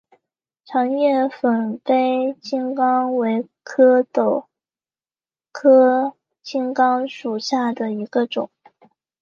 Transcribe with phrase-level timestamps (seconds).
[0.65, 4.47] 长叶粉背青冈为壳斗
[5.51, 8.49] 科青冈属下的一个种。